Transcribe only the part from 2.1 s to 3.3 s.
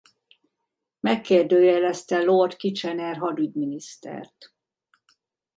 Lord Kitchener